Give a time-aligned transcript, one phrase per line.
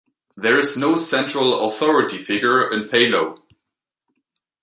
[0.35, 3.37] There is no central authority figure in Palo.